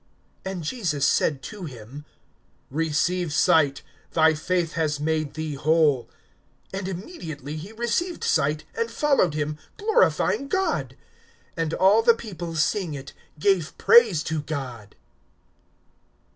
[0.47, 2.05] (42)And Jesus said to him:
[2.71, 6.09] Receive sight; thy faith has made thee whole.
[6.73, 10.97] (43)And immediately he received sight, and followed him, glorifying God.
[11.55, 14.95] And all the people, seeing it, gave praise to God.